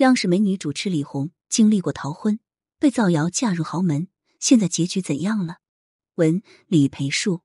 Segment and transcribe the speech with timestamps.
[0.00, 2.40] 央视美女主持李红经历过逃婚，
[2.78, 5.58] 被造谣嫁入豪门，现在结局怎样了？
[6.14, 7.42] 文李培树。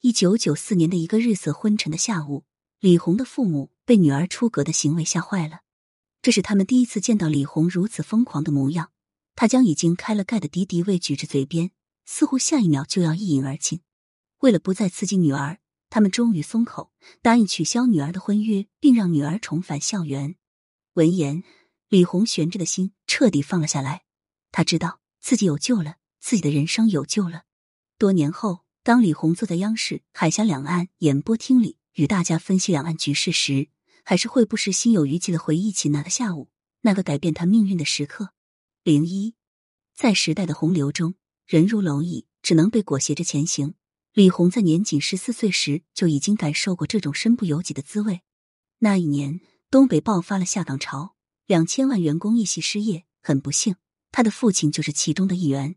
[0.00, 2.46] 一九九四年的一个日色昏沉的下午，
[2.80, 5.60] 李红的父母被女儿出格的行为吓坏了。
[6.20, 8.90] 这是他们第一次见到李红如此疯狂的模样。
[9.36, 11.70] 他将已经开了盖的敌敌畏举至嘴边，
[12.04, 13.82] 似乎下一秒就要一饮而尽。
[14.40, 16.90] 为了不再刺激女儿，他们终于松口，
[17.22, 20.34] 答应取消女儿的婚约，并让女儿重返校园。
[20.94, 21.44] 闻言。
[21.88, 24.04] 李红悬着的心彻底放了下来，
[24.50, 27.44] 他知道自己有救了，自己的人生有救了。
[27.98, 33.68] 多年后，当李红坐在央视海峡两岸演播厅里与大家分析两岸局势时，
[34.02, 38.30] 还是会不时心有余悸的回忆起那个下午，那个改变他命运的时刻。
[38.82, 39.34] 零一，
[39.94, 41.14] 在时代的洪流中，
[41.46, 43.74] 人如蝼蚁，只能被裹挟着前行。
[44.12, 48.22] 李红在年仅十四岁时就已经感受过这种身不由己的滋味。
[48.80, 51.16] 那一年，东北爆发了下岗潮。
[51.46, 53.76] 两千万员工一夕失业，很不幸，
[54.10, 55.76] 他的父亲就是其中的一员。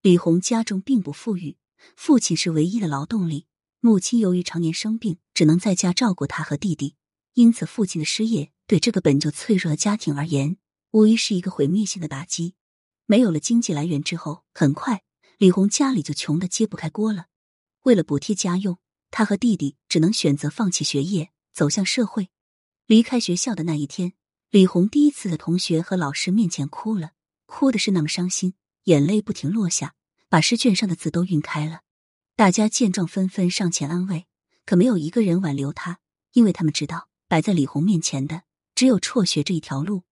[0.00, 1.58] 李红家中并不富裕，
[1.96, 3.46] 父亲是唯一的劳动力，
[3.80, 6.96] 母亲由于常年生病，只能在家照顾他和弟弟。
[7.34, 10.56] 因此，父亲的失业对这个本就脆弱的家庭而言，
[10.92, 12.54] 无疑是一个毁灭性的打击。
[13.04, 15.02] 没有了经济来源之后，很快
[15.36, 17.26] 李红家里就穷得揭不开锅了。
[17.82, 18.78] 为了补贴家用，
[19.10, 22.30] 他和弟弟只能选择放弃学业，走向社会。
[22.86, 24.14] 离开学校的那一天。
[24.52, 27.12] 李红第一次在同学和老师面前哭了，
[27.46, 28.52] 哭的是那么伤心，
[28.84, 29.94] 眼泪不停落下，
[30.28, 31.80] 把试卷上的字都晕开了。
[32.36, 34.26] 大家见状纷纷上前安慰，
[34.66, 36.00] 可没有一个人挽留他，
[36.34, 38.42] 因为他们知道摆在李红面前的
[38.74, 40.02] 只有辍学这一条路。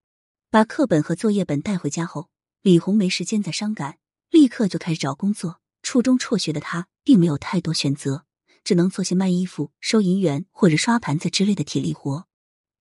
[0.50, 2.30] 把课本和作业本带回家后，
[2.62, 3.98] 李红没时间再伤感，
[4.30, 5.60] 立刻就开始找工作。
[5.82, 8.24] 初中辍学的他并没有太多选择，
[8.64, 12.26] 只能做些卖衣服、收银员或者刷盘子之类的体力活。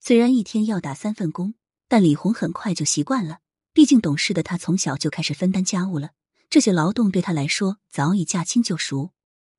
[0.00, 1.54] 虽然一天要打三份工，
[1.86, 3.40] 但李红很快就习惯了。
[3.72, 6.10] 毕竟懂事的他从小就开始分担家务了，
[6.48, 9.12] 这些劳动对他来说早已驾轻就熟。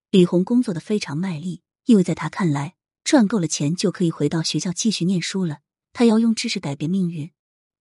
[0.10, 5.60] 李红工作的非常卖力，因为在他看来，赚够了钱就可以回到学校继续念书了。
[5.94, 7.32] 他要用知识改变命运。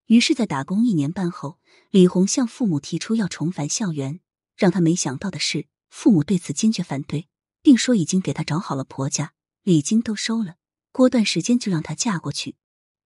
[0.06, 1.58] 于是，在打工一年半后，
[1.90, 4.20] 李红向父母提出要重返校园。
[4.56, 7.26] 让他没想到的是，父母对此坚决反对，
[7.62, 9.32] 并说已经给他找好了婆家，
[9.62, 10.56] 礼金都收了。
[10.92, 12.56] 过段时间就让她嫁过去。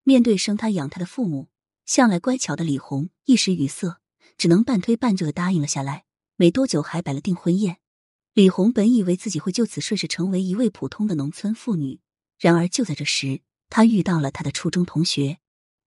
[0.02, 1.48] 面对生她养她的父母，
[1.86, 4.00] 向来乖巧的李红一时语塞，
[4.36, 6.04] 只能半推半就的答应了下来。
[6.36, 7.78] 没多久，还摆了订婚宴。
[8.32, 12.00] 李红本以为自己会就此顺势成为一位普通的农村妇女，
[12.38, 15.38] 然而就在这时，她遇到了她的初中同学。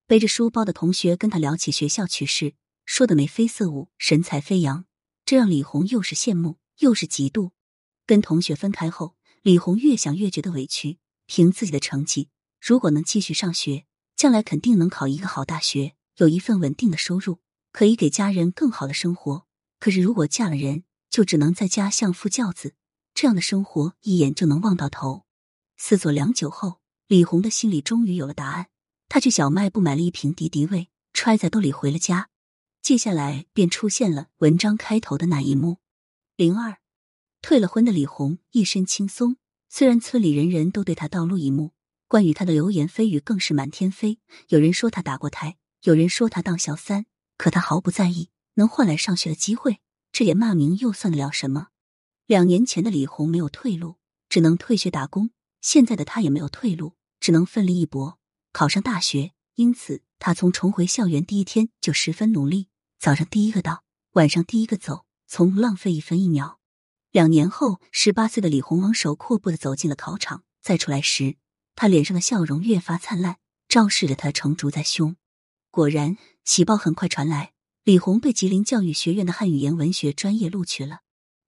[0.05, 2.53] 背着书包的同学跟她聊起学校趣事，
[2.85, 4.85] 说的眉飞色舞，神采飞扬，
[5.25, 7.51] 这让李红又是羡慕又是嫉妒。
[8.05, 10.99] 跟同学分开后，李红越想越觉得委屈。
[11.27, 12.29] 凭自己的成绩，
[12.59, 17.39] 如果能继续上学，将来肯定能考一个好大学，有一份稳定的收入，
[17.71, 19.45] 可以给家人更好的生活。
[19.79, 22.73] 可是如果嫁了人，就只能在家相夫教子，
[23.13, 25.25] 这样的生活一眼就能望到头。
[25.75, 28.67] 思索良久后，李红的心里终于有了答案。
[29.09, 32.29] 他去小卖部买了一瓶敌敌畏，揣在兜里回了家。
[32.81, 35.77] 接下来便出现了文章开头的那一幕。
[36.35, 36.79] 零二，
[37.41, 39.37] 退了婚的李红一身轻松。
[39.77, 41.71] 虽然村里人人都对他道路一目，
[42.07, 44.17] 关于他的流言蜚语更是满天飞。
[44.47, 47.05] 有人说他打过胎，有人说他当小三，
[47.37, 49.79] 可他毫不在意，能换来上学的机会，
[50.11, 51.67] 这点骂名又算得了什么？
[52.25, 55.27] 两年前的李红没有退路，只能退学打工；
[55.61, 58.17] 现在的他也没有退路，只能奋力一搏，
[58.51, 59.33] 考上大学。
[59.53, 63.83] 因此，他从重回校园第一天就十分努力，早上第一个到，
[64.13, 66.56] 晚上第一个走，从不浪费一分一秒。
[67.11, 70.43] 两年后，十八岁的李红昂首阔步的走进了考场。
[70.61, 71.37] 再出来时，
[71.75, 73.37] 他脸上的笑容越发灿烂，
[73.69, 75.15] 昭示着他成竹在胸。
[75.71, 77.53] 果然，喜报很快传来，
[77.85, 80.99] 李红被吉林教育学院的汉语言文学专业录取了。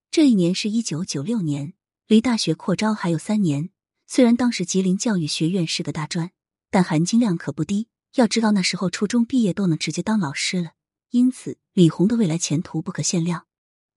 [0.09, 1.73] 这一年是一九九六年，
[2.07, 3.71] 离大学扩招还有三年。
[4.07, 6.31] 虽然当时吉林教育学院是个大专，
[6.71, 7.89] 但含金量可不低。
[8.15, 10.71] 要知道那时候初中毕业都能直接当老师了，
[11.11, 13.45] 因此李红的未来前途不可限量。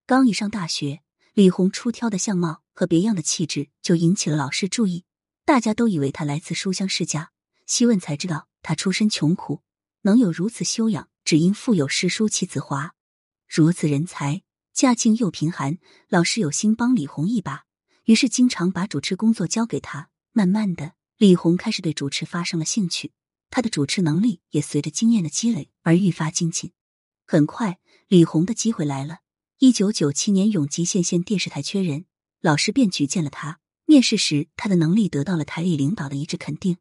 [0.04, 1.02] 刚一上大学。
[1.34, 5.06] 李红出挑的相貌和别样的气质就引起了老师注意，
[5.46, 7.32] 大家都以为他来自书香世家，
[7.64, 9.62] 细问才知道他出身穷苦，
[10.02, 12.92] 能有如此修养，只因父有师叔戚子华，
[13.48, 14.42] 如此人才，
[14.74, 15.78] 家境又贫寒，
[16.10, 17.64] 老师有心帮李红一把，
[18.04, 20.10] 于是经常把主持工作交给他。
[20.32, 23.12] 慢慢的，李红开始对主持发生了兴趣，
[23.48, 26.72] 他的主持能力也随着经验的积累而愈发精进。
[27.26, 29.20] 很快，李红的机会来了。
[29.64, 32.06] 一九九七年，永吉县县电视台缺人，
[32.40, 33.60] 老师便举荐了他。
[33.84, 36.78] 面试时，他的能力得到了台里领导的一致肯定。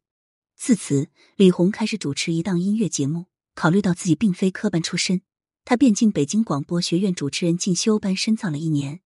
[0.56, 5.22] 自此，李红开始主持一档音乐节目，考虑到自己并非科班出身，
[5.64, 8.98] 他便进北京广播学院主持人进修班深造了一年。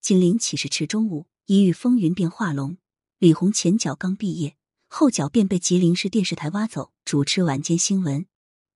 [0.00, 2.78] 紧邻起是池中午，一遇风云变化龙。
[3.18, 4.56] 李红前脚刚毕业，
[4.86, 8.26] 后脚便被吉林市电视台挖走主持晚间新闻。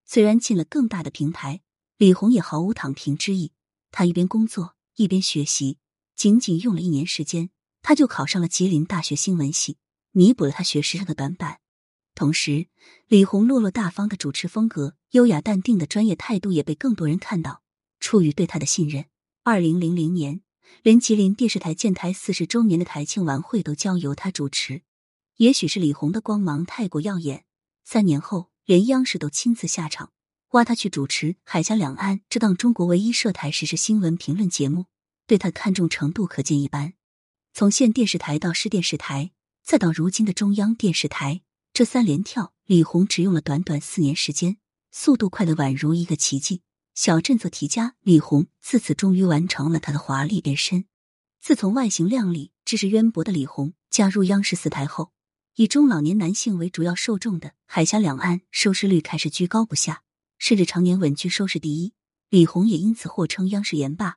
[0.04, 1.60] 虽然进了更大的平台，
[1.98, 3.52] 李红也毫无躺平之意。
[3.90, 5.78] 他一边工作一边学习，
[6.16, 7.50] 仅仅用了一年时间，
[7.82, 9.78] 他就考上了吉林大学新闻系，
[10.12, 11.60] 弥补了他学识上的短板。
[12.14, 12.68] 同时，
[13.06, 17.62] 李红落落大方的主持风格、优雅淡定的专业态度也被更多人看到。
[17.98, 19.06] 出于对他的信任，
[19.42, 20.42] 二零零零年。
[20.82, 24.82] 连吉林电视台建台四十周年的台庆晚会都交由他主持。
[25.38, 27.44] 也许是李红的光芒太过耀眼，
[27.82, 30.12] 三年后连央视都亲自下场
[30.50, 34.86] 挖他去主持《海峡两岸》这档中国唯一涉台实时新闻评论节目，
[35.28, 36.94] 对他看重程度可见一斑。
[37.52, 39.30] 从县电视台到市电视台，
[39.62, 41.42] 再到如今的中央电视台，
[41.72, 44.56] 这三连跳，李红只用了短短四年时间，
[44.90, 46.62] 速度快的宛如一个奇迹。
[46.96, 50.86] 小镇做题家李红自此终于完成了他的华丽变身。
[51.40, 55.12] 自从外形靓丽、知识渊博的李红加入央视四台后，
[55.54, 60.02] 以中老年男性为主要受众的《海峡两岸》收视率开始居高不下，
[60.40, 61.92] 甚至常年稳居收视第一。
[62.30, 64.16] 李红也因此获称央视颜霸。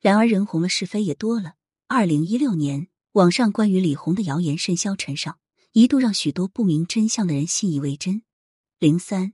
[0.00, 1.54] 然而人红了，是非也多了。
[1.88, 5.38] 二零一六年，网上关于李红的谣言甚嚣尘上，
[5.72, 8.22] 一度让许多不明真相的人信以为真。
[8.78, 9.32] 零三，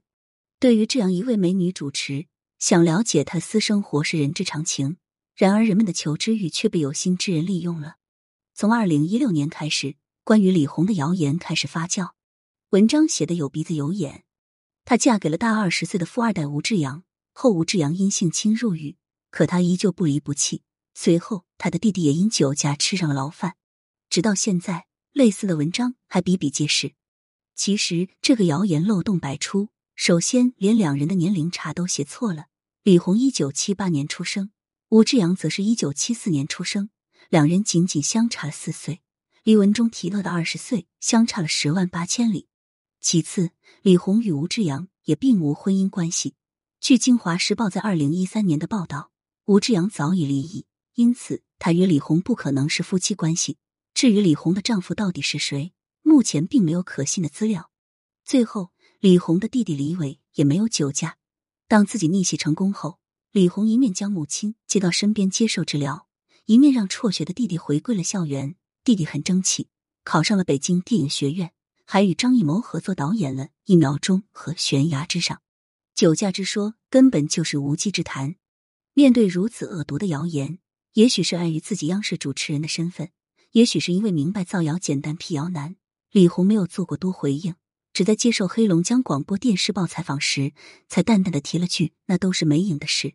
[0.59, 2.27] 对于这样一位美女主持。
[2.59, 4.99] 想了解他私生活是人之常情，
[5.35, 7.97] 然而人们的求知欲却被有心之人利用了。
[8.55, 12.11] 从二零一六年开始，关于李红的谣言开始发酵，
[12.69, 14.25] 文章写的有鼻子有眼。
[14.91, 18.97] 她嫁给了大二十岁的富二代吴志阳，后吴志阳因性侵入狱，
[19.31, 20.65] 可他依旧不离不弃。
[20.95, 23.55] 随后，他的弟弟也因酒驾吃上了牢饭。
[24.09, 26.95] 直到现在，类似的文章还比比皆是。
[27.55, 29.69] 其实，这个谣言漏洞百出。
[29.95, 32.47] 首先，连两人的年龄差都写错了。
[32.83, 34.51] 李红一九七八年出生，
[34.89, 36.91] 吴志阳则是一九七四年出生，
[37.29, 39.03] 两人仅仅相差了四岁。
[39.45, 42.49] 李文中提到的二十岁，相差了十万八千里。
[43.01, 43.51] 其次，
[43.81, 46.35] 李红与吴志阳也并无婚姻关系。
[46.81, 49.11] 据《京华时报》在二零一三年的报道，
[49.47, 53.57] 吴志阳早已离异，因此他与李红不可能是夫妻关系。
[53.95, 57.71] 至于李红的丈夫到底是谁，目前并没有可信的资料。
[58.25, 61.17] 最后，李红的弟弟李伟也没有酒驾。
[61.67, 62.99] 当自己逆袭成功后，
[63.33, 66.07] 李红一面将母亲接到身边接受治疗，
[66.45, 68.57] 一面让辍学的弟弟回归了校园。
[68.85, 69.69] 弟弟很争气，
[70.05, 71.53] 考上了北京电影学院，
[71.93, 75.37] 还与张艺谋合作导演了《一秒钟》和《悬崖之上》。
[75.93, 78.37] 酒驾之说根本就是无稽之谈。
[78.95, 80.61] 面对如此恶毒的谣言，
[80.93, 83.11] 也许是碍于自己央视主持人的身份，
[83.51, 85.75] 也许是因为明白造谣简单辟谣难，
[86.13, 87.57] 李红没有做过多回应。
[87.93, 90.53] 只在接受黑龙江广播电视报采访时，
[90.87, 93.15] 才淡淡的提了句：“那都是没影的事。”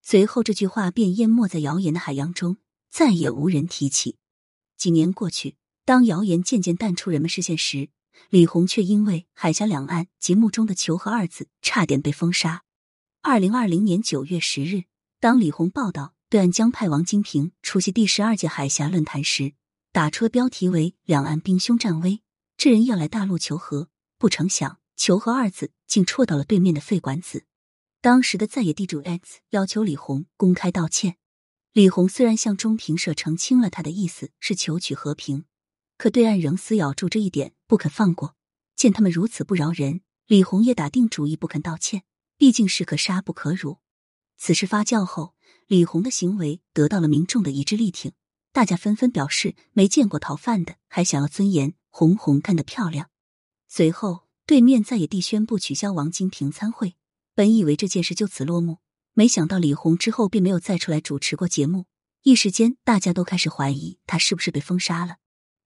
[0.00, 2.58] 随后这句话便淹没在谣言的海洋中，
[2.88, 4.18] 再也无人提起。
[4.76, 7.90] 几年过去，当谣言渐渐淡出人们视线时，
[8.30, 12.64] 李红却因为《海峡两岸》节目中的“求和”二字，差点被封杀。
[13.20, 14.84] 二零二零年九月十日，
[15.20, 19.54] 当李红报道对岸将派王金平出席第十二届海峡论坛时，
[19.92, 22.22] 打出的标题为“两岸兵凶战危，
[22.56, 23.88] 这人要来大陆求和”。
[24.18, 27.44] 不成想，“求和”二字竟戳到了对面的肺管子。
[28.00, 31.16] 当时的在野地主 X 要求李红公开道歉。
[31.72, 35.44] 李红虽然向中评社澄清了他的意思是求取和平，
[35.96, 38.36] 可对岸仍死咬住这一点不肯放过。
[38.76, 42.02] 见他们如此不饶人，李红也打定主意不肯道歉。
[42.36, 43.78] 毕竟是可杀不可辱。
[44.36, 45.34] 此事发酵后，
[45.68, 48.12] 李红的行为得到了民众的一致力挺，
[48.52, 53.08] 大家纷纷表示没见过逃犯的，还想要尊严，红红干得漂亮。
[53.68, 56.96] 随后，对面在野地宣布取消王金平参会。
[57.34, 58.80] 本以为这件事就此落幕，
[59.14, 61.86] 没想到李红之后并没有再出来主持过节目。
[62.22, 65.16] 一时间，大家都开始怀疑他是不是被封杀了。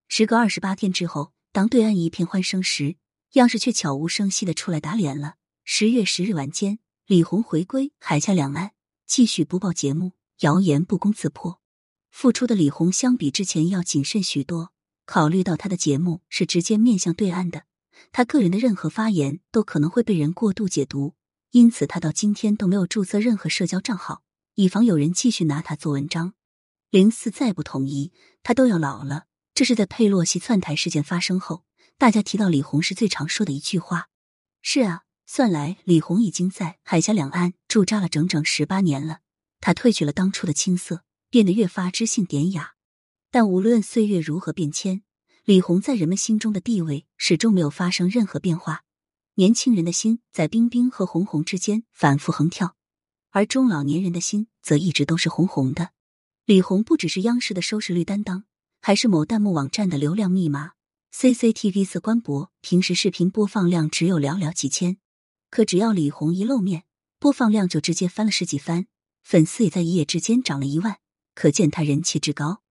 [0.07, 2.97] 时隔二十八天之后，当对岸一片欢声时，
[3.33, 5.37] 央视却悄无声息的出来打脸了。
[5.65, 8.73] 十月十日晚间，李红回归海峡两岸，
[9.07, 11.63] 继续播报节目，谣言不攻自破。
[12.11, 14.75] 复出的李红相比之前要谨慎许多，
[15.07, 17.63] 考虑到他的节目是直接面向对岸的。
[18.13, 21.15] 他个人的任何发言都可能会被人过度解读，
[21.53, 24.23] 因此他到今天都没有注册任何社交账号，
[24.57, 26.35] 以防有人继续拿他做文章。
[26.91, 29.26] 零四再不统一，他都要老了。
[29.57, 31.65] 这是在佩洛西窜台事件发生后，
[31.97, 34.11] 大家提到李红时最常说的一句话。
[34.61, 39.21] 是啊，算来李红已经在海峡两岸驻扎了整整十八年了。
[39.63, 42.75] 他褪去了当初的青涩，变得越发知性典雅。
[43.31, 45.01] 但无论岁月如何变迁。
[45.47, 48.83] 李红在人们心中的地位始终没有发生任何变化。
[49.37, 52.77] 年轻人的心在冰冰和红红之间反复横跳，
[53.31, 55.93] 而中老年人的心则一直都是红红的。
[56.45, 58.45] 李红不只是央视的收视率担当，
[58.87, 60.75] 还是某弹幕网站的流量密码。
[61.13, 64.99] CCTV 四官博平时视频播放量只有寥寥几千，
[65.51, 66.85] 可只要李红一露面，
[67.19, 68.87] 播放量就直接翻了十几番，
[69.25, 70.99] 粉丝也在一夜之间涨了一万，
[71.35, 72.63] 可见他人气之高。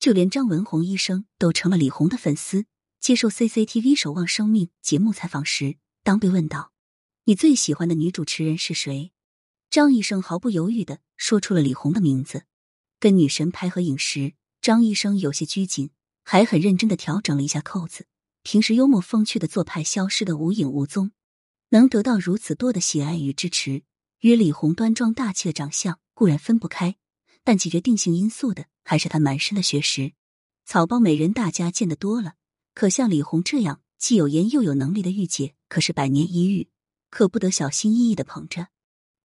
[0.00, 2.66] 就连张文宏医生都成了李红的粉丝。
[2.98, 6.72] 接受 CCTV《守望生命》节目采访时，当被问到
[7.26, 9.12] 你最喜欢的女主持人是谁，
[9.70, 12.42] 张医生毫不犹豫的说出了李红的名字。
[12.98, 15.90] 跟女神拍合影时，张医生有些拘谨，
[16.22, 18.06] 还很认真的调整了一下扣子。
[18.42, 21.12] 平时幽默风趣的做派消失的无影无踪。
[21.70, 23.84] 能得到如此多的喜爱与支持，
[24.20, 26.96] 与李红端庄大气的长相固然分不开，
[27.44, 30.12] 但起决定性因素的还是她满身的学识。
[30.66, 32.34] 草包美人大家见得多了，
[32.74, 36.68] 可像李红这样既有颜又有能力的御姐，可是百年一遇，
[37.08, 38.68] 可不得小心翼翼的捧着。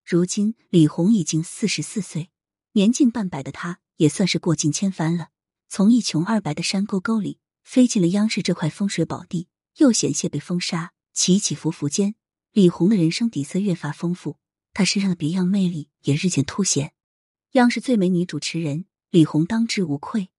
[0.06, 2.30] 如今李红已经四十四岁。
[2.74, 5.30] 年近半百的她，也算是过尽千帆了。
[5.68, 9.48] 从一穷二白的山沟沟里飞进了央视这块风水宝地，
[9.78, 12.16] 又险些被封杀，起起伏伏间，
[12.52, 14.38] 李红的人生底色越发丰富，
[14.74, 16.94] 她身上的别样魅力也日渐凸显。
[17.54, 20.30] 央视最美女主持人李红当之无愧，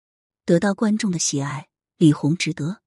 [0.44, 2.82] 得到观众的喜爱，李红值得。